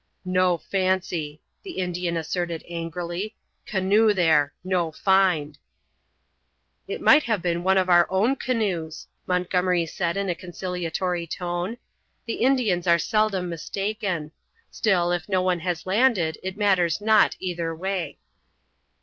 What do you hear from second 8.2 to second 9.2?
canoes,"